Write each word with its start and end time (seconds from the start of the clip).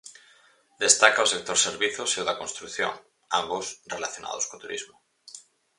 Destaca 0.83 1.25
o 1.25 1.31
sector 1.33 1.57
servizos 1.67 2.11
e 2.13 2.19
o 2.21 2.27
da 2.29 2.39
construción, 2.41 2.93
ambos 3.39 3.65
relacionados 3.93 4.47
co 4.49 4.61
turismo. 4.63 4.95